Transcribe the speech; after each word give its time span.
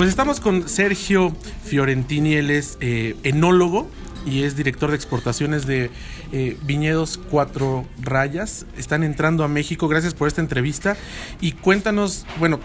Pues 0.00 0.08
estamos 0.08 0.40
con 0.40 0.66
Sergio 0.66 1.36
Fiorentini, 1.62 2.32
él 2.32 2.50
es 2.50 2.78
eh, 2.80 3.16
enólogo 3.22 3.86
y 4.24 4.44
es 4.44 4.56
director 4.56 4.88
de 4.88 4.96
exportaciones 4.96 5.66
de 5.66 5.90
eh, 6.32 6.56
Viñedos 6.62 7.18
Cuatro 7.18 7.84
Rayas. 8.00 8.64
Están 8.78 9.02
entrando 9.02 9.44
a 9.44 9.48
México. 9.48 9.88
Gracias 9.88 10.14
por 10.14 10.26
esta 10.26 10.40
entrevista 10.40 10.96
y 11.42 11.52
cuéntanos, 11.52 12.24
bueno, 12.38 12.60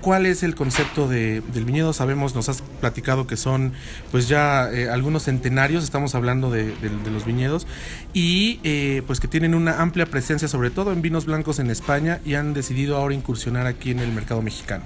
¿Cuál 0.00 0.26
es 0.26 0.44
el 0.44 0.54
concepto 0.54 1.08
de, 1.08 1.40
del 1.52 1.64
viñedo? 1.64 1.92
Sabemos, 1.92 2.36
nos 2.36 2.48
has 2.48 2.62
platicado 2.62 3.26
que 3.26 3.36
son 3.36 3.72
pues 4.12 4.28
ya 4.28 4.70
eh, 4.70 4.88
algunos 4.88 5.24
centenarios, 5.24 5.82
estamos 5.82 6.14
hablando 6.14 6.52
de, 6.52 6.72
los 7.10 7.26
viñedos, 7.26 7.66
y 8.14 8.60
eh, 8.62 9.02
pues 9.08 9.18
que 9.18 9.26
tienen 9.26 9.56
una 9.56 9.82
amplia 9.82 10.06
presencia 10.06 10.46
sobre 10.46 10.70
todo 10.70 10.92
en 10.92 11.02
vinos 11.02 11.26
blancos 11.26 11.58
en 11.58 11.68
España 11.68 12.20
y 12.24 12.34
han 12.34 12.54
decidido 12.54 12.96
ahora 12.96 13.12
incursionar 13.12 13.66
aquí 13.66 13.90
en 13.90 13.98
el 13.98 14.12
mercado 14.12 14.40
mexicano. 14.40 14.84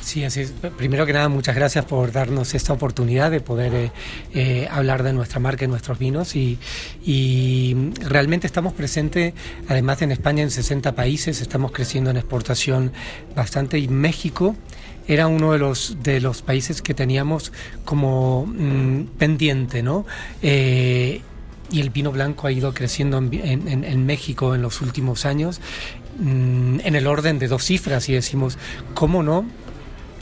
Sí, 0.00 0.24
así 0.24 0.40
es. 0.40 0.52
Primero 0.76 1.04
que 1.04 1.12
nada, 1.12 1.28
muchas 1.28 1.54
gracias 1.54 1.84
por 1.84 2.12
darnos 2.12 2.54
esta 2.54 2.72
oportunidad 2.72 3.30
de 3.30 3.40
poder 3.40 3.74
eh, 3.74 3.92
eh, 4.32 4.68
hablar 4.70 5.02
de 5.02 5.12
nuestra 5.12 5.38
marca 5.38 5.64
y 5.66 5.68
nuestros 5.68 5.98
vinos. 5.98 6.34
Y, 6.34 6.58
realmente 8.00 8.46
estamos 8.46 8.72
presentes, 8.72 9.34
además 9.68 10.00
en 10.02 10.12
España, 10.12 10.42
en 10.42 10.50
60 10.50 10.94
países, 10.94 11.40
estamos 11.40 11.72
creciendo 11.72 12.10
en 12.10 12.16
exportación 12.16 12.92
bastante. 13.36 13.78
Y 13.78 13.88
México 13.88 14.56
era 15.06 15.26
uno 15.26 15.52
de 15.52 15.58
los, 15.58 15.98
de 16.02 16.20
los 16.20 16.42
países 16.42 16.80
que 16.80 16.94
teníamos 16.94 17.52
como 17.84 18.46
mm, 18.46 19.18
pendiente, 19.18 19.82
¿no? 19.82 20.06
Eh, 20.42 21.20
y 21.70 21.80
el 21.80 21.90
vino 21.90 22.12
blanco 22.12 22.46
ha 22.46 22.52
ido 22.52 22.72
creciendo 22.72 23.18
en, 23.18 24.06
México 24.06 24.54
en 24.54 24.62
los 24.62 24.80
últimos 24.80 25.26
años 25.26 25.60
mm, 26.18 26.80
en 26.82 26.94
el 26.94 27.06
orden 27.06 27.38
de 27.38 27.48
dos 27.48 27.64
cifras 27.64 28.08
y 28.08 28.14
decimos, 28.14 28.56
¿cómo 28.94 29.22
no? 29.22 29.44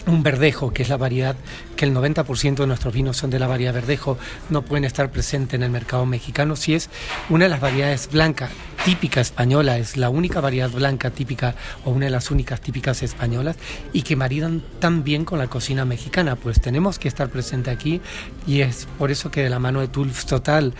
Un 0.06 0.22
verdejo, 0.22 0.72
que 0.72 0.82
es 0.82 0.88
la 0.88 0.96
variedad, 0.96 1.36
que 1.76 1.84
el 1.84 1.94
90% 1.94 2.56
de 2.56 2.66
nuestros 2.66 2.92
vinos 2.92 3.16
son 3.16 3.30
de 3.30 3.38
la 3.38 3.46
variedad 3.46 3.74
verdejo, 3.74 4.18
no 4.50 4.62
pueden 4.62 4.84
estar 4.84 5.10
presentes 5.10 5.54
en 5.54 5.62
el 5.62 5.70
mercado 5.70 6.06
mexicano, 6.06 6.56
si 6.56 6.74
es 6.74 6.90
una 7.28 7.44
de 7.44 7.50
las 7.50 7.60
variedades 7.60 8.08
blancas 8.10 8.50
típica 8.84 9.20
española, 9.20 9.78
es 9.78 9.96
la 9.96 10.10
única 10.10 10.40
variedad 10.40 10.70
blanca 10.70 11.10
típica 11.10 11.54
o 11.84 11.90
una 11.90 12.06
de 12.06 12.10
las 12.10 12.30
únicas 12.30 12.60
típicas 12.60 13.02
españolas 13.02 13.56
y 13.92 14.02
que 14.02 14.16
maridan 14.16 14.62
tan 14.78 15.02
bien 15.02 15.24
con 15.24 15.38
la 15.38 15.48
cocina 15.48 15.84
mexicana, 15.84 16.36
pues 16.36 16.60
tenemos 16.60 16.98
que 16.98 17.08
estar 17.08 17.28
presente 17.28 17.70
aquí 17.70 18.00
y 18.46 18.60
es 18.60 18.86
por 18.98 19.10
eso 19.10 19.30
que 19.30 19.42
de 19.42 19.50
la 19.50 19.58
mano 19.58 19.80
de 19.80 19.88
Tulf 19.88 20.24
Total, 20.24 20.72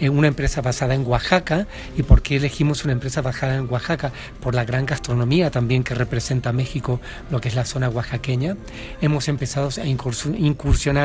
eh, 0.00 0.08
una 0.08 0.28
empresa 0.28 0.62
basada 0.62 0.94
en 0.94 1.06
Oaxaca, 1.06 1.66
y 1.96 2.02
por 2.02 2.22
qué 2.22 2.36
elegimos 2.36 2.84
una 2.84 2.94
empresa 2.94 3.20
basada 3.20 3.56
en 3.56 3.70
Oaxaca, 3.70 4.12
por 4.40 4.54
la 4.54 4.64
gran 4.64 4.86
gastronomía 4.86 5.50
también 5.50 5.84
que 5.84 5.94
representa 5.94 6.52
México, 6.52 7.00
lo 7.30 7.40
que 7.40 7.48
es 7.48 7.54
la 7.54 7.64
zona 7.64 7.90
oaxaqueña, 7.90 8.56
hemos 9.00 9.28
empezado 9.28 9.68
a 9.80 9.86
incursionar 9.86 10.39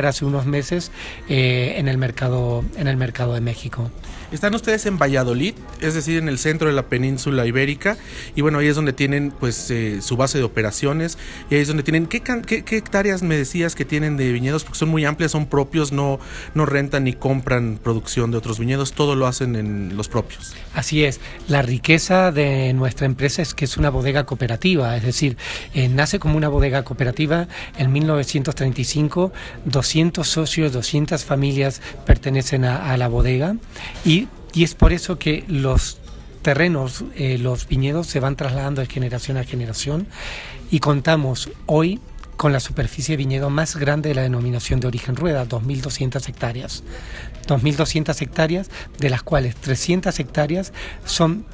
hace 0.05 0.25
unos 0.25 0.45
meses 0.45 0.91
eh, 1.29 1.75
en, 1.77 1.87
el 1.87 1.97
mercado, 1.97 2.63
en 2.77 2.87
el 2.87 2.97
mercado 2.97 3.33
de 3.33 3.41
México. 3.41 3.91
Están 4.31 4.55
ustedes 4.55 4.85
en 4.85 4.97
Valladolid, 4.97 5.53
es 5.81 5.93
decir, 5.93 6.17
en 6.17 6.27
el 6.27 6.39
centro 6.39 6.67
de 6.67 6.73
la 6.73 6.87
península 6.87 7.45
ibérica, 7.45 7.95
y 8.35 8.41
bueno, 8.41 8.57
ahí 8.59 8.67
es 8.67 8.75
donde 8.75 8.91
tienen 8.91 9.31
pues 9.31 9.69
eh, 9.69 10.01
su 10.01 10.17
base 10.17 10.39
de 10.39 10.43
operaciones, 10.43 11.17
y 11.49 11.55
ahí 11.55 11.61
es 11.61 11.67
donde 11.67 11.83
tienen, 11.83 12.07
¿qué, 12.07 12.21
¿qué, 12.21 12.77
hectáreas 12.77 13.21
me 13.21 13.37
decías 13.37 13.75
que 13.75 13.85
tienen 13.85 14.17
de 14.17 14.31
viñedos? 14.31 14.63
Porque 14.63 14.79
son 14.79 14.89
muy 14.89 15.05
amplias, 15.05 15.31
son 15.31 15.45
propios, 15.45 15.91
no, 15.91 16.19
no 16.53 16.65
rentan 16.65 17.03
ni 17.03 17.13
compran 17.13 17.79
producción 17.81 18.31
de 18.31 18.37
otros 18.37 18.59
viñedos, 18.59 18.93
todo 18.93 19.15
lo 19.15 19.27
hacen 19.27 19.55
en 19.55 19.95
los 19.95 20.09
propios. 20.09 20.55
Así 20.73 21.05
es, 21.05 21.21
la 21.47 21.61
riqueza 21.61 22.31
de 22.31 22.73
nuestra 22.73 23.05
empresa 23.05 23.41
es 23.41 23.53
que 23.53 23.65
es 23.65 23.77
una 23.77 23.89
bodega 23.89 24.25
cooperativa, 24.25 24.97
es 24.97 25.03
decir, 25.03 25.37
eh, 25.73 25.87
nace 25.87 26.19
como 26.19 26.35
una 26.35 26.49
bodega 26.49 26.83
cooperativa 26.83 27.47
en 27.77 27.91
1935, 27.93 29.24
200 29.65 30.27
socios, 30.27 30.73
200 30.73 31.23
familias 31.23 31.81
pertenecen 32.05 32.65
a, 32.65 32.91
a 32.91 32.97
la 32.97 33.07
bodega 33.07 33.55
y 34.03 34.15
y, 34.15 34.63
es 34.63 34.73
por 34.73 34.93
eso 34.93 35.19
que 35.19 35.43
los 35.49 35.97
terrenos, 36.41 37.03
eh, 37.15 37.37
los 37.37 37.67
viñedos 37.67 38.07
se 38.07 38.21
van 38.21 38.37
trasladando 38.37 38.79
de 38.79 38.87
generación 38.87 39.35
a 39.35 39.43
generación 39.43 40.07
y 40.71 40.79
contamos 40.79 41.49
hoy 41.65 41.99
con 42.37 42.53
la 42.53 42.61
superficie 42.61 43.13
de 43.13 43.17
viñedo 43.17 43.49
más 43.49 43.75
grande 43.75 44.09
de 44.09 44.15
la 44.15 44.21
denominación 44.21 44.79
de 44.79 44.87
origen 44.87 45.15
rueda, 45.15 45.45
2.200 45.45 46.29
hectáreas. 46.29 46.83
2.200 47.47 48.21
hectáreas, 48.21 48.69
de 48.97 49.09
las 49.09 49.23
cuales 49.23 49.55
300 49.55 50.17
hectáreas 50.19 50.71
son 51.05 51.45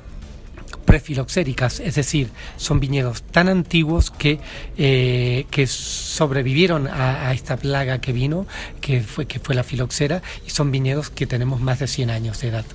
prefiloxéricas, 0.92 1.80
es 1.80 1.96
decir, 1.96 2.32
son 2.58 2.82
viñedos 2.82 3.24
tan 3.24 3.48
antiguos 3.48 4.12
que, 4.12 4.40
eh, 4.78 5.46
que 5.50 5.66
sobrevivieron 5.66 6.86
a, 6.86 7.32
esta 7.32 7.56
plaga 7.56 8.02
que 8.02 8.12
vino, 8.12 8.46
que 8.82 9.00
fue, 9.00 9.26
que 9.26 9.40
fue 9.40 9.56
la 9.56 9.64
filoxera, 9.64 10.22
y 10.46 10.50
son 10.50 10.70
viñedos 10.70 11.10
que 11.10 11.26
tenemos 11.26 11.62
más 11.62 11.80
de 11.80 11.88
100 11.88 12.10
años 12.10 12.42
de 12.42 12.50
edad. 12.50 12.66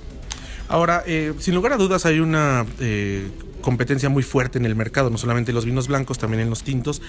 Ahora, 0.67 1.03
eh, 1.05 1.35
sin 1.37 1.53
lugar 1.53 1.73
a 1.73 1.77
dudas 1.77 2.07
hay 2.07 2.19
una 2.19 2.65
eh, 2.79 3.29
competencia 3.61 4.09
muy 4.09 4.23
fuerte 4.23 4.57
en 4.57 4.65
el 4.65 4.75
mercado, 4.75 5.09
no 5.09 5.17
solamente 5.17 5.51
en 5.51 5.55
los 5.55 5.65
vinos 5.65 5.87
blancos, 5.87 6.17
también 6.17 6.41
en 6.41 6.49
los 6.49 6.63
tintos. 6.63 7.01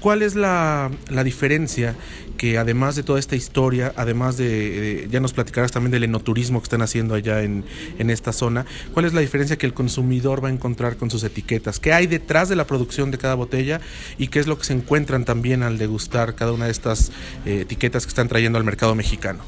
¿Cuál 0.00 0.22
es 0.22 0.34
la, 0.34 0.90
diferencia 1.24 1.94
que 2.36 2.58
además 2.58 2.96
de 2.96 3.02
toda 3.02 3.18
esta 3.18 3.36
historia, 3.36 3.92
además 3.96 4.36
de, 4.36 5.08
ya 5.10 5.20
nos 5.20 5.32
platicarás 5.32 5.72
también 5.72 5.92
del 5.92 6.04
enoturismo 6.04 6.60
que 6.60 6.64
están 6.64 6.82
haciendo 6.82 7.14
allá 7.14 7.42
en, 7.42 7.64
en, 7.98 8.10
esta 8.10 8.32
zona, 8.32 8.66
cuál 8.92 9.06
es 9.06 9.14
la 9.14 9.20
diferencia 9.20 9.56
que 9.56 9.66
el 9.66 9.72
consumidor 9.72 10.44
va 10.44 10.48
a 10.48 10.52
encontrar 10.52 10.96
con 10.96 11.10
sus 11.10 11.24
etiquetas? 11.24 11.80
¿Qué 11.80 11.92
hay 11.92 12.06
detrás 12.06 12.48
de 12.48 12.56
la 12.56 12.66
producción 12.66 13.10
de 13.10 13.18
cada 13.18 13.34
botella 13.34 13.80
y 14.18 14.28
qué 14.28 14.40
es 14.40 14.46
lo 14.46 14.58
que 14.58 14.64
se 14.64 14.74
encuentran 14.74 15.24
también 15.24 15.62
al 15.62 15.78
degustar 15.78 16.34
cada 16.34 16.52
una 16.52 16.66
de 16.66 16.72
estas 16.72 17.12
eh, 17.46 17.60
etiquetas 17.62 18.04
que 18.04 18.10
están 18.10 18.28
trayendo 18.28 18.58
al 18.58 18.64
mercado 18.64 18.94
mexicano? 18.94 19.42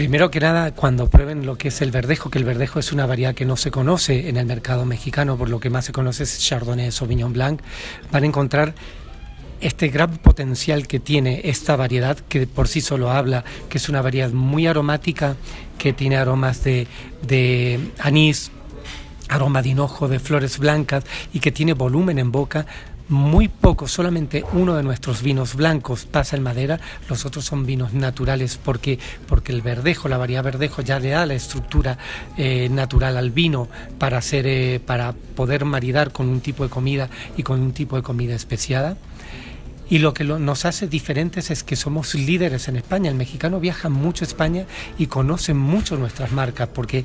Primero 0.00 0.30
que 0.30 0.40
nada, 0.40 0.74
cuando 0.74 1.10
prueben 1.10 1.44
lo 1.44 1.58
que 1.58 1.68
es 1.68 1.82
el 1.82 1.90
verdejo, 1.90 2.30
que 2.30 2.38
el 2.38 2.44
verdejo 2.46 2.78
es 2.78 2.90
una 2.90 3.04
variedad 3.04 3.34
que 3.34 3.44
no 3.44 3.58
se 3.58 3.70
conoce 3.70 4.30
en 4.30 4.38
el 4.38 4.46
mercado 4.46 4.86
mexicano, 4.86 5.36
por 5.36 5.50
lo 5.50 5.60
que 5.60 5.68
más 5.68 5.84
se 5.84 5.92
conoce 5.92 6.22
es 6.22 6.38
Chardonnay 6.38 6.90
Sauvignon 6.90 7.34
Blanc, 7.34 7.60
van 8.10 8.22
a 8.22 8.26
encontrar 8.26 8.74
este 9.60 9.88
gran 9.88 10.16
potencial 10.16 10.86
que 10.86 11.00
tiene 11.00 11.42
esta 11.44 11.76
variedad, 11.76 12.16
que 12.16 12.46
por 12.46 12.66
sí 12.66 12.80
solo 12.80 13.10
habla, 13.10 13.44
que 13.68 13.76
es 13.76 13.90
una 13.90 14.00
variedad 14.00 14.30
muy 14.30 14.66
aromática, 14.66 15.36
que 15.76 15.92
tiene 15.92 16.16
aromas 16.16 16.64
de, 16.64 16.86
de 17.20 17.78
anís, 17.98 18.52
aroma 19.28 19.60
de 19.60 19.68
hinojo, 19.68 20.08
de 20.08 20.18
flores 20.18 20.58
blancas 20.58 21.04
y 21.34 21.40
que 21.40 21.52
tiene 21.52 21.74
volumen 21.74 22.18
en 22.18 22.32
boca, 22.32 22.64
muy 23.10 23.48
poco, 23.48 23.88
solamente 23.88 24.44
uno 24.52 24.76
de 24.76 24.82
nuestros 24.82 25.22
vinos 25.22 25.56
blancos 25.56 26.06
pasa 26.06 26.36
en 26.36 26.42
madera, 26.42 26.80
los 27.08 27.26
otros 27.26 27.44
son 27.44 27.66
vinos 27.66 27.92
naturales 27.92 28.58
porque, 28.62 28.98
porque 29.26 29.52
el 29.52 29.62
verdejo, 29.62 30.08
la 30.08 30.16
variedad 30.16 30.44
verdejo 30.44 30.80
ya 30.80 31.00
le 31.00 31.10
da 31.10 31.26
la 31.26 31.34
estructura 31.34 31.98
eh, 32.36 32.68
natural 32.70 33.16
al 33.16 33.30
vino 33.30 33.68
para, 33.98 34.18
hacer, 34.18 34.46
eh, 34.46 34.80
para 34.84 35.12
poder 35.12 35.64
maridar 35.64 36.12
con 36.12 36.28
un 36.28 36.40
tipo 36.40 36.62
de 36.62 36.70
comida 36.70 37.10
y 37.36 37.42
con 37.42 37.60
un 37.60 37.72
tipo 37.72 37.96
de 37.96 38.02
comida 38.02 38.34
especiada. 38.34 38.96
Y 39.90 39.98
lo 39.98 40.14
que 40.14 40.22
nos 40.22 40.64
hace 40.66 40.86
diferentes 40.86 41.50
es 41.50 41.64
que 41.64 41.74
somos 41.74 42.14
líderes 42.14 42.68
en 42.68 42.76
España. 42.76 43.10
El 43.10 43.16
mexicano 43.16 43.58
viaja 43.58 43.88
mucho 43.88 44.24
a 44.24 44.28
España 44.28 44.66
y 44.98 45.08
conoce 45.08 45.52
mucho 45.52 45.96
nuestras 45.96 46.30
marcas 46.30 46.68
porque 46.68 47.04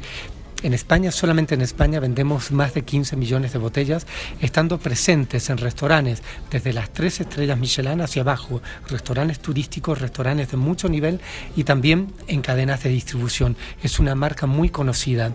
en 0.63 0.73
España, 0.73 1.11
solamente 1.11 1.55
en 1.55 1.61
España, 1.61 1.99
vendemos 1.99 2.51
más 2.51 2.73
de 2.73 2.83
15 2.83 3.15
millones 3.15 3.53
de 3.53 3.59
botellas, 3.59 4.07
estando 4.41 4.79
presentes 4.79 5.49
en 5.49 5.57
restaurantes 5.57 6.23
desde 6.49 6.73
las 6.73 6.91
tres 6.91 7.19
estrellas 7.19 7.57
Michelin 7.57 8.01
hacia 8.01 8.21
abajo, 8.21 8.61
restaurantes 8.89 9.39
turísticos, 9.39 9.99
restaurantes 9.99 10.51
de 10.51 10.57
mucho 10.57 10.89
nivel 10.89 11.19
y 11.55 11.63
también 11.63 12.13
en 12.27 12.41
cadenas 12.41 12.83
de 12.83 12.89
distribución. 12.89 13.55
Es 13.83 13.99
una 13.99 14.15
marca 14.15 14.47
muy 14.47 14.69
conocida. 14.69 15.33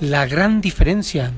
La 0.00 0.26
gran 0.26 0.60
diferencia 0.60 1.32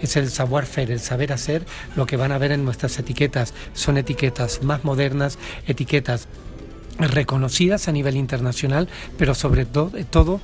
es 0.00 0.16
el 0.16 0.30
savoir-faire, 0.30 0.90
el 0.90 1.00
saber 1.00 1.32
hacer, 1.32 1.66
lo 1.94 2.06
que 2.06 2.16
van 2.16 2.32
a 2.32 2.38
ver 2.38 2.52
en 2.52 2.64
nuestras 2.64 2.98
etiquetas. 2.98 3.54
Son 3.74 3.98
etiquetas 3.98 4.62
más 4.62 4.82
modernas, 4.84 5.38
etiquetas 5.66 6.26
reconocidas 6.98 7.88
a 7.88 7.92
nivel 7.92 8.16
internacional, 8.16 8.88
pero 9.16 9.34
sobre 9.34 9.64
todo 9.64 10.40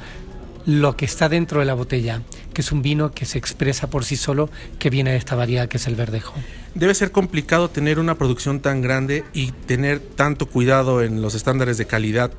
lo 0.66 0.96
que 0.96 1.04
está 1.04 1.28
dentro 1.28 1.60
de 1.60 1.66
la 1.66 1.74
botella, 1.74 2.22
que 2.52 2.60
es 2.60 2.72
un 2.72 2.82
vino 2.82 3.12
que 3.12 3.24
se 3.24 3.38
expresa 3.38 3.88
por 3.88 4.04
sí 4.04 4.16
solo, 4.16 4.50
que 4.78 4.90
viene 4.90 5.12
de 5.12 5.16
esta 5.16 5.36
variedad 5.36 5.68
que 5.68 5.76
es 5.76 5.86
el 5.86 5.94
verdejo. 5.94 6.34
Debe 6.74 6.94
ser 6.94 7.12
complicado 7.12 7.70
tener 7.70 7.98
una 7.98 8.16
producción 8.16 8.60
tan 8.60 8.82
grande 8.82 9.24
y 9.32 9.52
tener 9.52 10.00
tanto 10.00 10.46
cuidado 10.46 11.02
en 11.02 11.22
los 11.22 11.34
estándares 11.34 11.78
de 11.78 11.86
calidad 11.86 12.32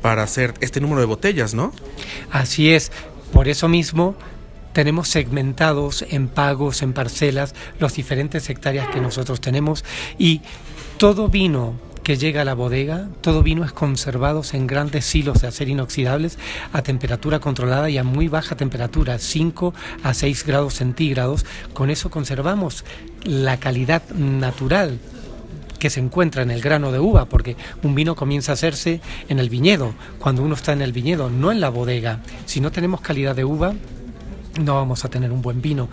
para 0.00 0.22
hacer 0.22 0.54
este 0.60 0.80
número 0.80 1.00
de 1.00 1.06
botellas, 1.06 1.52
¿no? 1.54 1.72
Así 2.30 2.70
es, 2.70 2.92
por 3.32 3.48
eso 3.48 3.68
mismo 3.68 4.14
tenemos 4.72 5.08
segmentados 5.08 6.04
en 6.08 6.28
pagos, 6.28 6.82
en 6.82 6.92
parcelas, 6.92 7.54
los 7.78 7.94
diferentes 7.94 8.48
hectáreas 8.50 8.88
que 8.88 9.00
nosotros 9.00 9.40
tenemos 9.40 9.84
y 10.18 10.42
todo 10.98 11.28
vino 11.28 11.74
que 12.04 12.18
llega 12.18 12.42
a 12.42 12.44
la 12.44 12.52
bodega, 12.52 13.08
todo 13.22 13.42
vino 13.42 13.64
es 13.64 13.72
conservado 13.72 14.42
en 14.52 14.66
grandes 14.66 15.06
silos 15.06 15.40
de 15.40 15.48
acero 15.48 15.70
inoxidables 15.70 16.38
a 16.74 16.82
temperatura 16.82 17.40
controlada 17.40 17.88
y 17.88 17.96
a 17.96 18.04
muy 18.04 18.28
baja 18.28 18.56
temperatura, 18.56 19.18
5 19.18 19.72
a 20.02 20.12
6 20.12 20.44
grados 20.44 20.74
centígrados. 20.74 21.46
Con 21.72 21.88
eso 21.88 22.10
conservamos 22.10 22.84
la 23.24 23.58
calidad 23.58 24.02
natural 24.10 24.98
que 25.78 25.88
se 25.88 26.00
encuentra 26.00 26.42
en 26.42 26.50
el 26.50 26.60
grano 26.60 26.92
de 26.92 26.98
uva, 26.98 27.24
porque 27.24 27.56
un 27.82 27.94
vino 27.94 28.14
comienza 28.14 28.52
a 28.52 28.54
hacerse 28.54 29.00
en 29.30 29.38
el 29.38 29.48
viñedo, 29.48 29.94
cuando 30.18 30.42
uno 30.42 30.54
está 30.54 30.74
en 30.74 30.82
el 30.82 30.92
viñedo, 30.92 31.30
no 31.30 31.52
en 31.52 31.60
la 31.60 31.70
bodega. 31.70 32.20
Si 32.44 32.60
no 32.60 32.70
tenemos 32.70 33.00
calidad 33.00 33.34
de 33.34 33.46
uva, 33.46 33.72
no 34.62 34.74
vamos 34.74 35.06
a 35.06 35.08
tener 35.08 35.32
un 35.32 35.40
buen 35.40 35.62
vino 35.62 35.88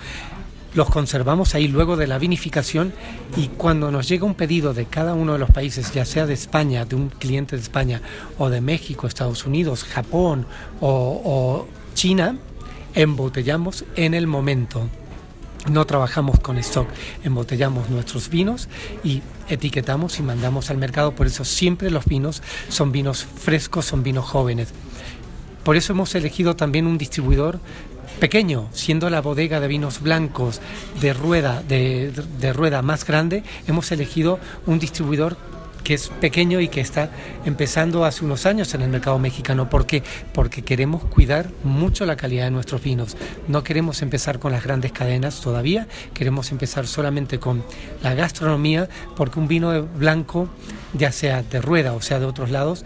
los 0.73 0.89
conservamos 0.89 1.53
ahí 1.55 1.67
luego 1.67 1.97
de 1.97 2.07
la 2.07 2.17
vinificación 2.17 2.93
y 3.35 3.47
cuando 3.47 3.91
nos 3.91 4.07
llega 4.07 4.25
un 4.25 4.35
pedido 4.35 4.73
de 4.73 4.85
cada 4.85 5.13
uno 5.13 5.33
de 5.33 5.39
los 5.39 5.51
países, 5.51 5.93
ya 5.93 6.05
sea 6.05 6.25
de 6.25 6.33
España, 6.33 6.85
de 6.85 6.95
un 6.95 7.09
cliente 7.09 7.55
de 7.55 7.61
España, 7.61 8.01
o 8.37 8.49
de 8.49 8.61
México, 8.61 9.07
Estados 9.07 9.45
Unidos, 9.45 9.83
Japón 9.83 10.45
o, 10.79 11.67
China, 11.93 12.37
embotellamos 12.95 13.85
en 13.95 14.13
el 14.13 14.27
momento. 14.27 14.87
No 15.69 15.85
trabajamos 15.85 16.39
con 16.39 16.57
stock, 16.57 16.87
embotellamos 17.23 17.89
nuestros 17.89 18.29
vinos 18.29 18.67
y 19.03 19.21
etiquetamos 19.49 20.19
y 20.19 20.23
mandamos 20.23 20.71
al 20.71 20.77
mercado. 20.77 21.13
Por 21.13 21.27
eso 21.27 21.45
siempre 21.45 21.91
los 21.91 22.05
vinos 22.05 22.41
son 22.69 22.91
vinos 22.91 23.25
frescos, 23.25 23.85
son 23.85 24.01
vinos 24.01 24.25
jóvenes. 24.25 24.69
Por 25.63 25.75
eso 25.75 25.93
hemos 25.93 26.15
elegido 26.15 26.55
también 26.55 26.87
un 26.87 26.97
distribuidor 26.97 27.59
pequeño, 28.21 28.69
siendo 28.71 29.09
la 29.09 29.19
bodega 29.19 29.59
de 29.59 29.67
vinos 29.67 29.99
blancos 29.99 30.61
de 31.01 31.11
rueda, 31.11 31.63
de, 31.67 32.13
rueda 32.53 32.83
más 32.83 33.03
grande, 33.03 33.43
hemos 33.67 33.91
elegido 33.91 34.39
un 34.67 34.77
distribuidor 34.77 35.37
que 35.83 35.95
es 35.95 36.09
pequeño 36.09 36.59
y 36.59 36.67
que 36.67 36.81
está 36.81 37.09
empezando 37.45 38.05
hace 38.05 38.23
unos 38.23 38.45
años 38.45 38.75
en 38.75 38.83
el 38.83 38.89
mercado 38.89 39.17
mexicano. 39.17 39.71
¿Por 39.71 39.87
qué? 39.87 40.03
Porque 40.35 40.61
queremos 40.61 41.03
cuidar 41.03 41.49
mucho 41.63 42.05
la 42.05 42.15
calidad 42.15 42.43
de 42.45 42.51
nuestros 42.51 42.83
vinos. 42.83 43.17
No 43.47 43.63
queremos 43.63 44.03
empezar 44.03 44.37
con 44.37 44.51
las 44.51 44.63
grandes 44.63 44.91
cadenas 44.91 45.41
todavía, 45.41 45.87
queremos 46.13 46.51
empezar 46.51 46.85
solamente 46.85 47.39
con 47.39 47.63
la 48.03 48.13
gastronomía, 48.13 48.87
porque 49.15 49.39
un 49.39 49.47
vino 49.47 49.81
blanco, 49.97 50.47
ya 50.93 51.11
sea 51.11 51.41
de 51.41 51.59
rueda 51.59 51.93
o 51.93 52.01
sea 52.01 52.19
de 52.19 52.27
otros 52.27 52.51
lados, 52.51 52.85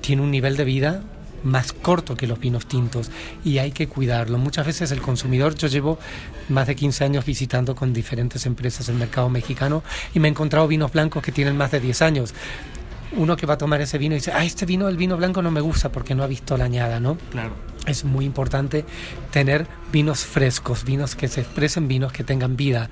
tiene 0.00 0.22
un 0.22 0.30
nivel 0.30 0.56
de 0.56 0.64
vida 0.64 1.02
más 1.44 1.72
corto 1.72 2.16
que 2.16 2.26
los 2.26 2.38
vinos 2.38 2.66
tintos 2.66 3.10
y 3.44 3.58
hay 3.58 3.72
que 3.72 3.88
cuidarlo. 3.88 4.38
Muchas 4.38 4.66
veces 4.66 4.90
el 4.92 5.00
consumidor, 5.00 5.54
yo 5.54 5.68
llevo 5.68 5.98
más 6.48 6.66
de 6.66 6.76
15 6.76 7.04
años 7.04 7.24
visitando 7.24 7.74
con 7.74 7.92
diferentes 7.92 8.46
empresas 8.46 8.88
el 8.88 8.96
mercado 8.96 9.28
mexicano 9.28 9.82
y 10.14 10.20
me 10.20 10.28
he 10.28 10.30
encontrado 10.30 10.68
vinos 10.68 10.92
blancos 10.92 11.22
que 11.22 11.32
tienen 11.32 11.56
más 11.56 11.70
de 11.70 11.80
10 11.80 12.02
años. 12.02 12.34
Uno 13.14 13.36
que 13.36 13.44
va 13.44 13.54
a 13.54 13.58
tomar 13.58 13.80
ese 13.80 13.98
vino 13.98 14.14
y 14.14 14.18
dice, 14.18 14.32
ah, 14.32 14.44
este 14.44 14.64
vino, 14.64 14.88
el 14.88 14.96
vino 14.96 15.16
blanco 15.16 15.42
no 15.42 15.50
me 15.50 15.60
gusta 15.60 15.92
porque 15.92 16.14
no 16.14 16.22
ha 16.22 16.26
visto 16.26 16.56
la 16.56 16.64
añada, 16.64 16.98
¿no? 16.98 17.18
Claro. 17.30 17.71
Es 17.86 18.04
muy 18.04 18.24
importante 18.24 18.84
tener 19.32 19.66
vinos 19.90 20.24
frescos, 20.24 20.84
vinos 20.84 21.16
que 21.16 21.26
se 21.26 21.40
expresen, 21.40 21.88
vinos 21.88 22.12
que 22.12 22.22
tengan 22.22 22.56
vida. 22.56 22.88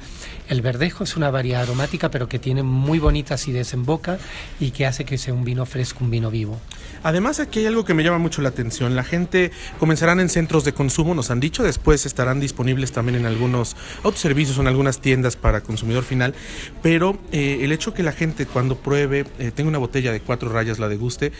El 0.48 0.62
verdejo 0.62 1.04
es 1.04 1.16
una 1.16 1.30
variedad 1.30 1.62
aromática, 1.62 2.10
pero 2.10 2.28
que 2.28 2.40
tiene 2.40 2.64
muy 2.64 2.98
bonita 2.98 3.34
acidez 3.34 3.72
en 3.72 3.84
boca 3.84 4.18
y 4.58 4.72
que 4.72 4.86
hace 4.86 5.04
que 5.04 5.16
sea 5.16 5.32
un 5.32 5.44
vino 5.44 5.64
fresco, 5.64 6.04
un 6.04 6.10
vino 6.10 6.30
vivo. 6.30 6.58
Además, 7.04 7.38
aquí 7.38 7.60
hay 7.60 7.66
algo 7.66 7.84
que 7.84 7.94
me 7.94 8.02
llama 8.02 8.18
mucho 8.18 8.42
la 8.42 8.48
atención. 8.48 8.96
La 8.96 9.04
gente 9.04 9.52
comenzarán 9.78 10.18
en 10.18 10.28
centros 10.28 10.64
de 10.64 10.74
consumo, 10.74 11.14
nos 11.14 11.30
han 11.30 11.38
dicho, 11.38 11.62
después 11.62 12.04
estarán 12.04 12.40
disponibles 12.40 12.90
también 12.90 13.16
en 13.16 13.26
algunos 13.26 13.76
autoservicios 14.02 14.58
o 14.58 14.60
en 14.60 14.66
algunas 14.66 15.00
tiendas 15.00 15.36
para 15.36 15.62
consumidor 15.62 16.02
final, 16.02 16.34
pero 16.82 17.16
eh, 17.30 17.60
el 17.62 17.70
hecho 17.72 17.94
que 17.94 18.02
la 18.02 18.12
gente 18.12 18.44
cuando 18.44 18.76
pruebe, 18.76 19.24
eh, 19.38 19.52
tenga 19.54 19.68
una 19.68 19.78
botella 19.78 20.10
de 20.12 20.20
cuatro 20.20 20.50
rayas, 20.50 20.78
la 20.80 20.88
deguste, 20.88 21.32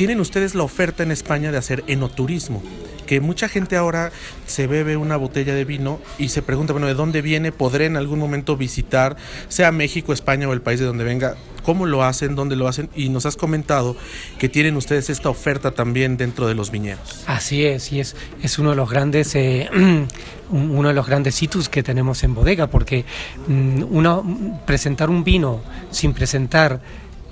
tienen 0.00 0.20
ustedes 0.20 0.54
la 0.54 0.62
oferta 0.62 1.02
en 1.02 1.10
España 1.10 1.52
de 1.52 1.58
hacer 1.58 1.84
enoturismo 1.86 2.62
que 3.06 3.20
mucha 3.20 3.50
gente 3.50 3.76
ahora 3.76 4.12
se 4.46 4.66
bebe 4.66 4.96
una 4.96 5.18
botella 5.18 5.52
de 5.52 5.66
vino 5.66 6.00
y 6.16 6.30
se 6.30 6.40
pregunta, 6.40 6.72
bueno, 6.72 6.86
¿de 6.86 6.94
dónde 6.94 7.20
viene? 7.20 7.52
¿Podré 7.52 7.84
en 7.84 7.98
algún 7.98 8.18
momento 8.18 8.56
visitar, 8.56 9.18
sea 9.48 9.72
México, 9.72 10.14
España 10.14 10.48
o 10.48 10.54
el 10.54 10.62
país 10.62 10.80
de 10.80 10.86
donde 10.86 11.04
venga? 11.04 11.36
¿Cómo 11.64 11.84
lo 11.84 12.02
hacen? 12.02 12.34
¿Dónde 12.34 12.56
lo 12.56 12.66
hacen? 12.66 12.88
Y 12.96 13.10
nos 13.10 13.26
has 13.26 13.36
comentado 13.36 13.94
que 14.38 14.48
tienen 14.48 14.74
ustedes 14.78 15.10
esta 15.10 15.28
oferta 15.28 15.72
también 15.72 16.16
dentro 16.16 16.48
de 16.48 16.54
los 16.54 16.70
viñedos. 16.70 17.22
Así 17.26 17.66
es, 17.66 17.92
y 17.92 18.00
es, 18.00 18.16
es 18.42 18.58
uno 18.58 18.70
de 18.70 18.76
los 18.76 18.88
grandes... 18.88 19.34
Eh, 19.34 19.68
uno 20.50 20.88
de 20.88 20.94
los 20.94 21.06
grandes 21.06 21.40
hitos 21.42 21.68
que 21.68 21.82
tenemos 21.82 22.24
en 22.24 22.34
bodega, 22.34 22.68
porque 22.68 23.04
mm, 23.46 23.84
uno 23.90 24.60
presentar 24.66 25.10
un 25.10 25.24
vino 25.24 25.60
sin 25.90 26.12
presentar 26.12 26.80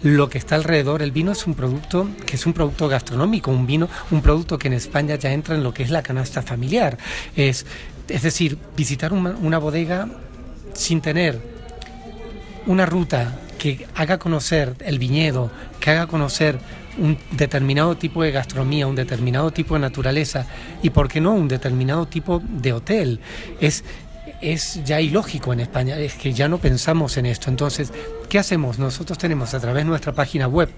lo 0.03 0.29
que 0.29 0.39
está 0.39 0.55
alrededor. 0.55 1.03
El 1.03 1.13
vino 1.13 1.33
es 1.33 1.47
un 1.47 1.55
producto 1.55 2.09
que 2.27 2.37
es 2.37 2.47
un 2.47 2.53
producto 2.53 2.89
gastronómico, 2.89 3.51
un 3.51 3.67
vino, 3.67 3.89
un 4.11 4.23
producto 4.23 4.59
que 4.59 4.69
en 4.69 4.75
España 4.75 5.17
ya 5.17 5.33
entra 5.33 5.55
en 5.55 5.63
lo 5.63 5.75
que 5.75 5.83
es 5.83 5.91
la 5.91 6.03
canasta 6.03 6.43
familiar. 6.43 6.99
Es, 7.37 7.67
es 8.09 8.23
decir, 8.23 8.59
visitar 8.77 9.13
una, 9.13 9.59
bodega 9.59 10.09
sin 10.73 11.01
tener 11.01 11.41
una 12.67 12.87
ruta 12.87 13.41
que 13.59 13.87
haga 13.95 14.19
conocer 14.19 14.75
el 14.81 14.99
viñedo, 14.99 15.51
que 15.81 15.91
haga 15.91 16.07
conocer 16.07 16.59
un 16.99 17.17
determinado 17.33 17.97
tipo 17.97 18.23
de 18.23 18.33
gastronomía, 18.33 18.87
un 18.87 18.97
determinado 18.97 19.51
tipo 19.53 19.75
de 19.75 19.81
naturaleza 19.81 20.47
y, 20.83 20.91
¿por 20.91 21.09
qué 21.09 21.21
no?, 21.21 21.33
un 21.33 21.49
determinado 21.49 22.07
tipo 22.07 22.43
de 22.45 22.73
hotel. 22.73 23.21
Es, 23.61 23.85
es 24.41 24.83
ya 24.85 25.01
ilógico 25.01 25.53
en 25.53 25.61
España, 25.61 25.99
es 25.99 26.15
que 26.15 26.33
ya 26.33 26.49
no 26.49 26.59
pensamos 26.59 27.17
en 27.17 27.27
esto. 27.27 27.51
Entonces, 27.51 27.93
¿qué 28.29 28.39
hacemos? 28.39 28.79
Nosotros 28.79 29.19
tenemos 29.19 29.55
a 29.55 29.61
través 29.61 29.83
de 29.85 29.89
nuestra 29.89 30.13
página 30.13 30.49
web 30.49 30.69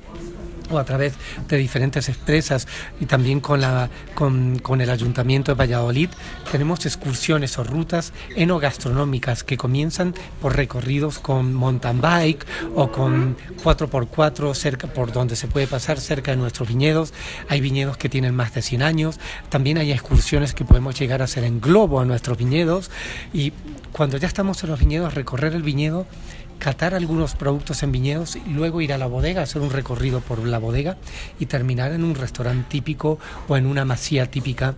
o 0.70 0.78
a 0.78 0.84
través 0.84 1.14
de 1.48 1.56
diferentes 1.56 2.08
empresas 2.08 2.66
y 3.00 3.06
también 3.06 3.40
con, 3.40 3.60
la, 3.60 3.90
con, 4.14 4.80
el 4.80 4.90
Ayuntamiento 4.90 5.52
de 5.52 5.58
Valladolid, 5.58 6.08
tenemos 6.50 6.86
excursiones 6.86 7.58
o 7.58 7.64
rutas 7.64 8.12
enogastronómicas 8.36 9.44
que 9.44 9.56
comienzan 9.56 10.14
por 10.40 10.56
recorridos 10.56 11.18
con 11.18 11.54
mountain 11.54 12.00
bike 12.00 12.46
o 12.74 12.90
con 12.90 13.36
4x4 13.62 14.54
cerca 14.54 14.86
por 14.86 15.12
donde 15.12 15.36
se 15.36 15.48
puede 15.48 15.66
pasar 15.66 16.00
cerca 16.00 16.30
de 16.30 16.36
nuestros 16.36 16.68
viñedos. 16.68 17.12
Hay 17.48 17.60
viñedos 17.60 17.96
que 17.96 18.08
tienen 18.08 18.34
más 18.34 18.54
de 18.54 18.62
100 18.62 18.82
años, 18.82 19.18
también 19.48 19.78
hay 19.78 19.92
excursiones 19.92 20.54
que 20.54 20.64
podemos 20.64 20.98
llegar 20.98 21.20
a 21.20 21.24
hacer 21.24 21.44
en 21.44 21.60
globo 21.60 22.00
a 22.00 22.04
nuestros 22.04 22.38
viñedos 22.38 22.90
y 23.32 23.52
cuando 23.92 24.16
ya 24.16 24.28
estamos 24.28 24.62
en 24.62 24.70
los 24.70 24.78
viñedos, 24.78 25.14
recorrer 25.14 25.54
el 25.54 25.62
viñedo 25.62 26.06
catar 26.60 26.94
algunos 26.94 27.34
productos 27.34 27.82
en 27.82 27.90
viñedos 27.90 28.36
y 28.36 28.50
luego 28.50 28.80
ir 28.80 28.92
a 28.92 28.98
la 28.98 29.06
bodega, 29.06 29.42
hacer 29.42 29.62
un 29.62 29.70
recorrido 29.70 30.20
por 30.20 30.46
la 30.46 30.58
bodega 30.58 30.96
y 31.40 31.46
terminar 31.46 31.90
en 31.90 32.04
un 32.04 32.14
restaurante 32.14 32.68
típico 32.68 33.18
o 33.48 33.56
en 33.56 33.66
una 33.66 33.84
masía 33.84 34.30
típica 34.30 34.76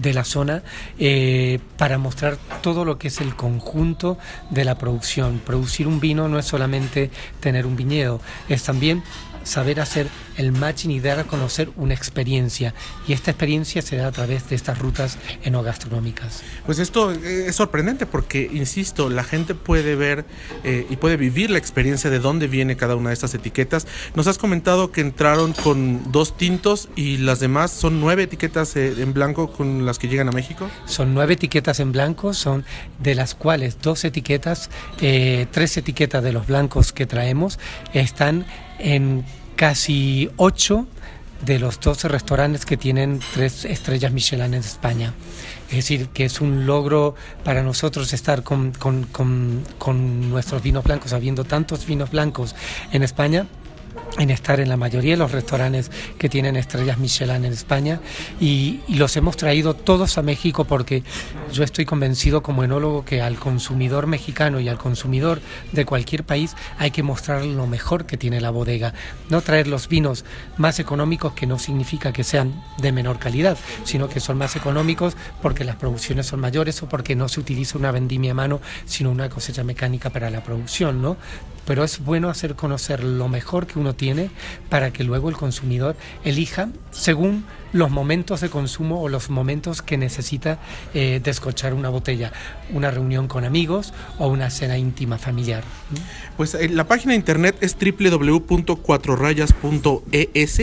de 0.00 0.14
la 0.14 0.24
zona 0.24 0.62
eh, 0.98 1.58
para 1.76 1.98
mostrar 1.98 2.38
todo 2.62 2.86
lo 2.86 2.96
que 2.96 3.08
es 3.08 3.20
el 3.20 3.36
conjunto 3.36 4.16
de 4.48 4.64
la 4.64 4.78
producción. 4.78 5.40
Producir 5.44 5.86
un 5.86 6.00
vino 6.00 6.28
no 6.28 6.38
es 6.38 6.46
solamente 6.46 7.10
tener 7.40 7.66
un 7.66 7.76
viñedo, 7.76 8.20
es 8.48 8.62
también 8.62 9.02
saber 9.44 9.80
hacer 9.80 10.08
el 10.36 10.52
matching 10.52 10.90
y 10.90 11.00
dar 11.00 11.18
a 11.18 11.24
conocer 11.24 11.70
una 11.76 11.94
experiencia. 11.94 12.74
Y 13.06 13.12
esta 13.12 13.30
experiencia 13.30 13.82
se 13.82 13.96
da 13.96 14.08
a 14.08 14.12
través 14.12 14.48
de 14.48 14.56
estas 14.56 14.78
rutas 14.78 15.18
enogastronómicas. 15.44 16.42
Pues 16.66 16.78
esto 16.78 17.12
eh, 17.12 17.46
es 17.48 17.56
sorprendente 17.56 18.06
porque, 18.06 18.48
insisto, 18.52 19.08
la 19.08 19.24
gente 19.24 19.54
puede 19.54 19.94
ver 19.94 20.24
eh, 20.64 20.86
y 20.88 20.96
puede 20.96 21.16
vivir 21.16 21.50
la 21.50 21.58
experiencia 21.58 22.10
de 22.10 22.18
dónde 22.18 22.48
viene 22.48 22.76
cada 22.76 22.96
una 22.96 23.10
de 23.10 23.14
estas 23.14 23.34
etiquetas. 23.34 23.86
Nos 24.14 24.26
has 24.26 24.38
comentado 24.38 24.92
que 24.92 25.00
entraron 25.00 25.52
con 25.52 26.12
dos 26.12 26.36
tintos 26.36 26.88
y 26.96 27.18
las 27.18 27.40
demás 27.40 27.70
son 27.70 28.00
nueve 28.00 28.24
etiquetas 28.24 28.76
eh, 28.76 28.94
en 28.98 29.12
blanco 29.12 29.52
con 29.52 29.84
las 29.86 29.98
que 29.98 30.08
llegan 30.08 30.28
a 30.28 30.32
México. 30.32 30.68
Son 30.86 31.14
nueve 31.14 31.34
etiquetas 31.34 31.80
en 31.80 31.92
blanco, 31.92 32.34
son 32.34 32.64
de 32.98 33.14
las 33.14 33.34
cuales 33.34 33.78
dos 33.80 34.04
etiquetas, 34.04 34.70
tres 34.98 35.76
etiquetas 35.76 36.22
de 36.22 36.32
los 36.32 36.46
blancos 36.46 36.92
que 36.92 37.06
traemos 37.06 37.58
están 37.92 38.46
en 38.82 39.24
casi 39.56 40.30
8 40.36 40.86
de 41.44 41.58
los 41.58 41.80
12 41.80 42.08
restaurantes 42.08 42.64
que 42.64 42.76
tienen 42.76 43.20
tres 43.34 43.64
estrellas 43.64 44.12
Michelin 44.12 44.54
en 44.54 44.60
España. 44.60 45.14
Es 45.70 45.76
decir, 45.76 46.08
que 46.08 46.24
es 46.24 46.40
un 46.40 46.66
logro 46.66 47.14
para 47.44 47.62
nosotros 47.62 48.12
estar 48.12 48.42
con, 48.42 48.72
con, 48.72 49.04
con, 49.04 49.64
con 49.78 50.30
nuestros 50.30 50.62
vinos 50.62 50.84
blancos, 50.84 51.12
habiendo 51.12 51.44
tantos 51.44 51.86
vinos 51.86 52.10
blancos 52.10 52.54
en 52.92 53.02
España 53.02 53.46
en 54.18 54.30
estar 54.30 54.60
en 54.60 54.68
la 54.68 54.76
mayoría 54.76 55.12
de 55.12 55.16
los 55.16 55.32
restaurantes 55.32 55.90
que 56.18 56.28
tienen 56.28 56.56
estrellas 56.56 56.98
Michelin 56.98 57.44
en 57.44 57.52
España 57.52 58.00
y, 58.40 58.80
los 58.88 59.16
hemos 59.16 59.36
traído 59.36 59.74
todos 59.74 60.16
a 60.18 60.22
México 60.22 60.64
porque 60.64 61.02
yo 61.52 61.64
estoy 61.64 61.84
convencido 61.84 62.42
como 62.42 62.62
enólogo 62.62 63.04
que 63.04 63.20
al 63.20 63.36
consumidor 63.36 64.06
mexicano 64.06 64.60
y 64.60 64.68
al 64.68 64.78
consumidor 64.78 65.40
de 65.72 65.84
cualquier 65.84 66.24
país 66.24 66.54
hay 66.78 66.90
que 66.90 67.02
mostrar 67.02 67.44
lo 67.44 67.66
mejor 67.66 68.06
que 68.06 68.16
tiene 68.16 68.40
la 68.40 68.50
bodega, 68.50 68.94
no 69.28 69.40
traer 69.40 69.66
los 69.66 69.88
vinos 69.88 70.24
más 70.56 70.78
económicos 70.78 71.32
que 71.32 71.46
no 71.46 71.58
significa 71.58 72.12
que 72.12 72.22
sean 72.22 72.62
de 72.78 72.92
menor 72.92 73.18
calidad, 73.18 73.56
sino 73.84 74.08
que 74.08 74.20
son 74.20 74.38
más 74.38 74.54
económicos 74.56 75.16
porque 75.40 75.64
las 75.64 75.76
producciones 75.76 76.26
son 76.26 76.40
mayores 76.40 76.82
o 76.82 76.88
porque 76.88 77.16
no 77.16 77.28
se 77.28 77.40
utiliza 77.40 77.78
una 77.78 77.90
vendimia 77.90 78.32
a 78.32 78.34
mano, 78.34 78.60
sino 78.84 79.10
una 79.10 79.30
cosecha 79.30 79.64
mecánica 79.64 80.10
para 80.10 80.30
la 80.30 80.44
producción, 80.44 81.02
¿no? 81.02 81.16
pero 81.66 81.84
es 81.84 82.04
bueno 82.04 82.28
hacer 82.28 82.54
conocer 82.54 83.04
lo 83.04 83.28
mejor 83.28 83.66
que 83.66 83.78
uno 83.78 83.94
tiene 83.94 84.01
para 84.68 84.92
que 84.92 85.04
luego 85.04 85.28
el 85.28 85.36
consumidor 85.36 85.96
elija 86.24 86.68
según 86.90 87.44
los 87.72 87.90
momentos 87.90 88.40
de 88.40 88.50
consumo 88.50 89.02
o 89.02 89.08
los 89.08 89.30
momentos 89.30 89.82
que 89.82 89.96
necesita 89.96 90.58
eh, 90.94 91.20
descochar 91.22 91.74
una 91.74 91.88
botella, 91.88 92.32
una 92.72 92.90
reunión 92.90 93.28
con 93.28 93.44
amigos 93.44 93.94
o 94.18 94.26
una 94.28 94.50
cena 94.50 94.78
íntima 94.78 95.18
familiar. 95.18 95.62
Pues 96.36 96.54
eh, 96.54 96.68
la 96.68 96.86
página 96.86 97.12
de 97.12 97.16
internet 97.16 97.56
es 97.60 97.76
www.cuatrorayas.es. 97.76 100.62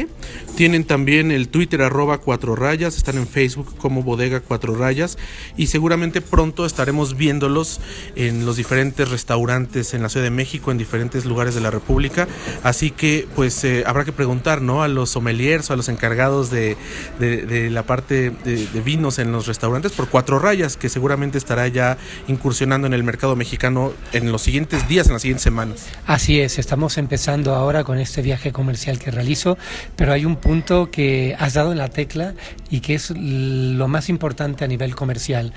Tienen 0.56 0.84
también 0.84 1.32
el 1.32 1.50
Twitter 1.50 1.82
arroba 1.82 2.20
cuatro 2.20 2.56
rayas, 2.56 2.96
están 2.98 3.18
en 3.18 3.28
Facebook 3.28 3.76
como 3.78 4.04
bodega 4.04 4.42
cuatro 4.42 4.76
rayas 4.76 5.18
y 5.58 5.66
seguramente 5.68 6.22
pronto 6.22 6.66
estaremos 6.66 7.18
viéndolos 7.18 7.80
en 8.16 8.46
los 8.46 8.58
diferentes 8.58 9.10
restaurantes 9.10 9.94
en 9.94 10.04
la 10.04 10.10
Ciudad 10.10 10.26
de 10.26 10.32
México, 10.32 10.72
en 10.72 10.78
diferentes 10.78 11.26
lugares 11.26 11.56
de 11.56 11.62
la 11.62 11.72
República. 11.72 12.28
Así 12.64 12.92
que 12.92 13.28
pues 13.36 13.64
eh, 13.64 13.84
habrá 13.86 14.04
que 14.06 14.12
preguntar 14.12 14.62
¿no? 14.62 14.84
a 14.84 14.88
los 14.88 15.10
sommeliers 15.12 15.70
o 15.70 15.74
a 15.74 15.76
los 15.76 15.90
encargados 15.90 16.50
de, 16.50 16.78
la 17.20 17.84
parte 17.84 18.32
de, 18.32 18.68
de, 18.68 18.82
vinos 18.82 19.20
en 19.20 19.32
los 19.32 19.48
restaurantes 19.48 19.92
por 19.92 20.10
cuatro 20.10 20.40
rayas, 20.40 20.78
que 20.78 20.90
seguramente 20.90 21.38
estará 21.38 21.68
ya 21.68 21.98
incursionando 22.28 22.88
en 22.88 22.94
el 22.94 23.04
mercado 23.04 23.36
mexicano 23.36 23.94
en 24.14 24.32
los 24.32 24.42
siguientes 24.42 24.88
días, 24.88 25.08
en 25.08 25.14
las 25.14 25.22
siguientes 25.22 25.44
semanas. 25.44 25.88
Así 26.06 26.40
es, 26.40 26.60
estamos 26.60 26.98
empezando 26.98 27.56
ahora 27.56 27.84
con 27.84 28.00
este 28.00 28.22
viaje 28.22 28.52
comercial 28.52 29.00
que 29.00 29.12
realizo, 29.12 29.58
pero 29.96 30.14
hay 30.14 30.26
un 30.26 30.36
punto 30.36 30.90
que 30.92 31.36
has 31.40 31.54
dado 31.54 31.72
en 31.72 31.78
la 31.78 31.90
tecla 31.90 32.34
y 32.70 32.82
que 32.82 32.96
es 32.96 33.12
lo 33.12 33.88
más 33.88 34.10
importante 34.10 34.64
a 34.64 34.68
nivel 34.68 34.96
comercial. 34.96 35.54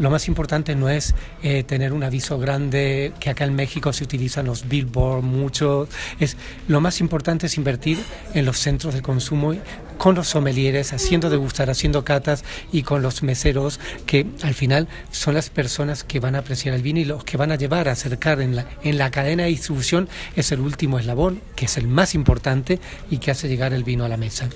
Lo 0.00 0.08
más 0.08 0.28
importante 0.28 0.74
no 0.74 0.88
es 0.88 1.14
eh, 1.42 1.62
tener 1.62 1.92
un 1.92 2.02
aviso 2.02 2.38
grande, 2.38 3.12
que 3.20 3.28
acá 3.28 3.44
en 3.44 3.54
México 3.54 3.92
se 3.92 4.02
utilizan 4.02 4.46
los 4.46 4.66
billboards 4.66 5.22
mucho. 5.22 5.88
Es, 6.18 6.38
lo 6.68 6.80
más 6.80 7.00
importante 7.00 7.48
es 7.48 7.58
invertir 7.58 7.98
en 8.32 8.46
los 8.46 8.58
centros 8.58 8.94
de 8.94 9.02
consumo 9.02 9.54
con 9.98 10.14
los 10.14 10.28
sommeliers, 10.28 10.94
haciendo 10.94 11.28
degustar, 11.28 11.68
haciendo 11.68 12.02
catas 12.02 12.44
y 12.72 12.82
con 12.82 13.02
los 13.02 13.22
meseros, 13.22 13.78
que 14.06 14.26
al 14.42 14.54
final 14.54 14.88
son 15.10 15.34
las 15.34 15.50
personas 15.50 16.02
que 16.02 16.18
van 16.18 16.34
a 16.34 16.38
apreciar 16.38 16.74
el 16.74 16.80
vino 16.80 17.00
y 17.00 17.04
los 17.04 17.22
que 17.22 17.36
van 17.36 17.52
a 17.52 17.56
llevar 17.56 17.86
a 17.86 17.92
acercar 17.92 18.40
en 18.40 18.56
la, 18.56 18.64
en 18.82 18.96
la 18.96 19.10
cadena 19.10 19.42
de 19.42 19.50
distribución 19.50 20.08
es 20.34 20.50
el 20.50 20.60
último 20.60 20.98
eslabón, 20.98 21.42
que 21.56 21.66
es 21.66 21.76
el 21.76 21.88
más 21.88 22.14
importante 22.14 22.80
y 23.10 23.18
que 23.18 23.32
hace 23.32 23.48
llegar 23.48 23.74
el 23.74 23.84
vino 23.84 24.06
a 24.06 24.08
la 24.08 24.16
mesa. 24.16 24.48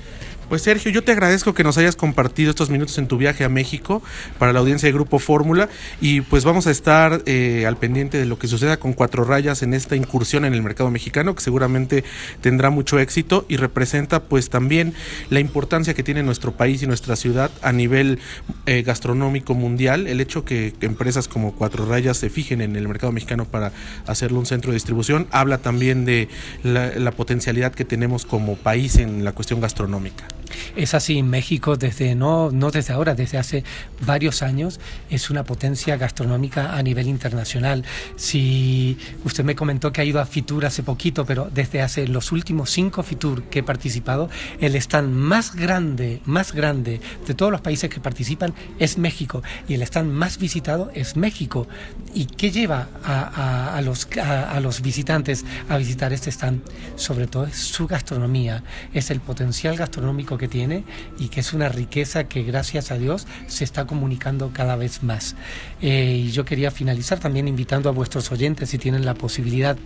Pues 0.48 0.60
Sergio, 0.60 0.90
yo 0.90 1.02
te 1.02 1.12
agradezco 1.12 1.54
que 1.54 1.64
nos 1.64 1.78
hayas 1.78 1.96
compartido 1.96 2.50
estos 2.50 2.68
minutos 2.68 2.98
en 2.98 3.08
tu 3.08 3.16
viaje 3.16 3.44
a 3.44 3.48
México 3.48 4.02
para 4.38 4.52
la 4.52 4.60
audiencia 4.60 4.86
de 4.86 4.92
Grupo 4.92 5.18
Fórmula 5.18 5.70
y 6.02 6.20
pues 6.20 6.44
vamos 6.44 6.66
a 6.66 6.70
estar 6.70 7.22
eh, 7.24 7.64
al 7.66 7.78
pendiente 7.78 8.18
de 8.18 8.26
lo 8.26 8.38
que 8.38 8.46
suceda 8.46 8.76
con 8.76 8.92
Cuatro 8.92 9.24
Rayas 9.24 9.62
en 9.62 9.72
esta 9.72 9.96
incursión 9.96 10.44
en 10.44 10.52
el 10.52 10.62
mercado 10.62 10.90
mexicano 10.90 11.34
que 11.34 11.42
seguramente 11.42 12.04
tendrá 12.42 12.68
mucho 12.68 12.98
éxito 12.98 13.46
y 13.48 13.56
representa 13.56 14.24
pues 14.24 14.50
también 14.50 14.92
la 15.30 15.40
importancia 15.40 15.94
que 15.94 16.02
tiene 16.02 16.22
nuestro 16.22 16.52
país 16.52 16.82
y 16.82 16.86
nuestra 16.86 17.16
ciudad 17.16 17.50
a 17.62 17.72
nivel 17.72 18.18
eh, 18.66 18.82
gastronómico 18.82 19.54
mundial. 19.54 20.06
El 20.06 20.20
hecho 20.20 20.44
que, 20.44 20.74
empresas 20.82 21.26
como 21.26 21.54
Cuatro 21.54 21.86
Rayas 21.86 22.18
se 22.18 22.28
fijen 22.28 22.60
en 22.60 22.76
el 22.76 22.86
mercado 22.86 23.12
mexicano 23.12 23.46
para 23.46 23.72
hacerlo 24.06 24.40
un 24.40 24.46
centro 24.46 24.72
de 24.72 24.76
distribución 24.76 25.26
habla 25.30 25.58
también 25.58 26.04
de 26.04 26.28
la 26.62 27.10
potencialidad 27.12 27.72
que 27.72 27.86
tenemos 27.86 28.26
como 28.26 28.56
país 28.56 28.96
en 28.96 29.24
la 29.24 29.32
cuestión 29.32 29.60
gastronómica. 29.60 30.33
Es 30.76 30.94
así, 30.94 31.22
México 31.22 31.76
desde 31.76 32.14
no, 32.14 32.50
no 32.50 32.70
desde 32.70 32.92
ahora, 32.92 33.14
desde 33.14 33.38
hace 33.38 33.64
varios 34.04 34.42
años 34.42 34.80
es 35.10 35.30
una 35.30 35.44
potencia 35.44 35.96
gastronómica 35.96 36.76
a 36.76 36.82
nivel 36.82 37.08
internacional. 37.08 37.84
Si 38.16 38.98
usted 39.24 39.44
me 39.44 39.54
comentó 39.54 39.92
que 39.92 40.00
ha 40.00 40.04
ido 40.04 40.20
a 40.20 40.26
Fitur 40.26 40.66
hace 40.66 40.82
poquito, 40.82 41.24
pero 41.24 41.50
desde 41.52 41.82
hace 41.82 42.06
los 42.06 42.32
últimos 42.32 42.70
cinco 42.70 43.02
Fitur 43.02 43.44
que 43.44 43.60
he 43.60 43.62
participado, 43.62 44.28
el 44.60 44.74
stand 44.76 45.10
más 45.10 45.54
grande, 45.54 46.20
más 46.24 46.52
grande 46.52 47.00
de 47.26 47.34
todos 47.34 47.52
los 47.52 47.60
países 47.60 47.90
que 47.90 48.00
participan 48.00 48.54
es 48.78 48.98
México 48.98 49.42
y 49.68 49.74
el 49.74 49.82
stand 49.82 50.10
más 50.10 50.38
visitado 50.38 50.90
es 50.94 51.16
México. 51.16 51.66
¿Y 52.14 52.26
qué 52.26 52.50
lleva 52.50 52.88
a, 53.04 53.80
los, 53.84 54.08
a 54.16 54.58
los 54.60 54.82
visitantes 54.82 55.44
a 55.68 55.76
visitar 55.76 56.12
este 56.12 56.30
stand? 56.30 56.62
Sobre 56.96 57.26
todo 57.26 57.48
su 57.50 57.86
gastronomía, 57.86 58.62
es 58.92 59.10
el 59.10 59.20
potencial 59.20 59.76
gastronómico 59.76 60.38
tiene 60.48 60.84
y 61.18 61.28
que 61.28 61.40
es 61.40 61.52
una 61.52 61.68
riqueza 61.68 62.24
que 62.24 62.42
gracias 62.42 62.90
a 62.90 62.98
Dios 62.98 63.26
se 63.46 63.64
está 63.64 63.86
comunicando 63.86 64.50
cada 64.52 64.76
vez 64.76 65.02
más. 65.02 65.36
Eh, 65.80 66.22
y 66.26 66.30
yo 66.30 66.44
quería 66.44 66.70
finalizar 66.70 67.20
también 67.20 67.48
invitando 67.48 67.88
a 67.88 67.92
vuestros 67.92 68.30
oyentes, 68.32 68.70
si 68.70 68.78
tienen 68.78 69.04
la 69.04 69.14
posibilidad 69.14 69.76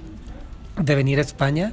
de 0.77 0.95
venir 0.95 1.19
a 1.19 1.23
España, 1.23 1.73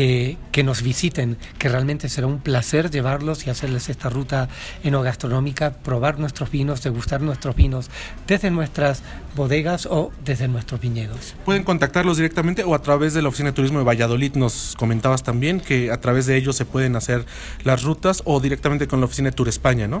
que, 0.00 0.38
que, 0.50 0.64
nos 0.64 0.82
visiten, 0.82 1.36
que 1.58 1.68
realmente 1.68 2.08
será 2.08 2.26
un 2.26 2.38
placer 2.38 2.90
llevarlos 2.90 3.46
y 3.46 3.50
hacerles 3.50 3.90
esta 3.90 4.08
ruta 4.08 4.48
enogastronómica, 4.82 5.72
probar 5.74 6.18
nuestros 6.18 6.50
vinos, 6.50 6.82
degustar 6.82 7.20
nuestros 7.20 7.54
vinos 7.54 7.90
desde 8.26 8.50
nuestras 8.50 9.02
bodegas 9.36 9.84
o 9.84 10.10
desde 10.24 10.48
nuestros 10.48 10.80
viñedos. 10.80 11.34
Pueden 11.44 11.64
contactarlos 11.64 12.16
directamente 12.16 12.64
o 12.64 12.74
a 12.74 12.80
través 12.80 13.12
de 13.12 13.20
la 13.20 13.28
Oficina 13.28 13.50
de 13.50 13.56
Turismo 13.56 13.78
de 13.78 13.84
Valladolid. 13.84 14.36
Nos 14.36 14.74
comentabas 14.78 15.22
también 15.22 15.60
que 15.60 15.90
a 15.90 16.00
través 16.00 16.24
de 16.24 16.36
ellos 16.36 16.56
se 16.56 16.64
pueden 16.64 16.96
hacer 16.96 17.26
las 17.62 17.82
rutas 17.82 18.22
o 18.24 18.40
directamente 18.40 18.88
con 18.88 19.00
la 19.00 19.06
Oficina 19.06 19.28
de 19.28 19.36
Tour 19.36 19.48
España, 19.48 19.86
¿no? 19.86 20.00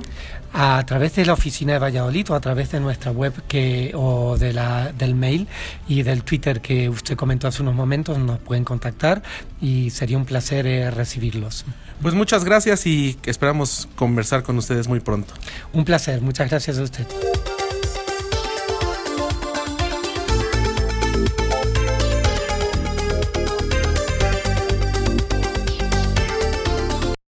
A 0.54 0.82
través 0.86 1.14
de 1.16 1.26
la 1.26 1.34
Oficina 1.34 1.74
de 1.74 1.78
Valladolid 1.78 2.30
o 2.30 2.34
a 2.34 2.40
través 2.40 2.72
de 2.72 2.80
nuestra 2.80 3.12
web 3.12 3.34
que, 3.46 3.92
o 3.94 4.38
de 4.38 4.54
la, 4.54 4.92
del 4.92 5.14
mail 5.14 5.46
y 5.86 6.02
del 6.02 6.24
Twitter 6.24 6.62
que 6.62 6.88
usted 6.88 7.16
comentó 7.16 7.48
hace 7.48 7.62
unos 7.62 7.74
momentos, 7.74 8.18
nos 8.18 8.38
pueden 8.38 8.64
contactar 8.64 9.22
y 9.90 9.92
sería 9.92 10.16
un 10.16 10.24
placer 10.24 10.66
eh, 10.66 10.90
recibirlos. 10.90 11.64
Pues 12.00 12.14
muchas 12.14 12.44
gracias 12.44 12.86
y 12.86 13.18
esperamos 13.24 13.88
conversar 13.96 14.42
con 14.42 14.56
ustedes 14.56 14.88
muy 14.88 15.00
pronto. 15.00 15.34
Un 15.72 15.84
placer, 15.84 16.20
muchas 16.20 16.48
gracias 16.48 16.78
a 16.78 16.82
usted. 16.82 17.06